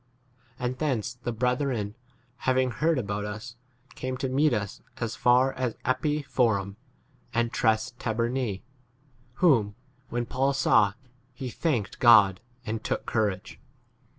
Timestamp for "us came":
3.23-4.17